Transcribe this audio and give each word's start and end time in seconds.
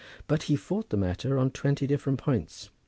But 0.25 0.41
he 0.49 0.55
fought 0.55 0.89
the 0.89 0.97
matter 0.97 1.37
on 1.37 1.51
twenty 1.51 1.85
different 1.85 2.17
points. 2.17 2.71